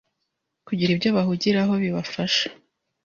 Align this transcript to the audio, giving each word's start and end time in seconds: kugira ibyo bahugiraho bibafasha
kugira 0.67 0.91
ibyo 0.95 1.09
bahugiraho 1.17 1.73
bibafasha 1.83 2.47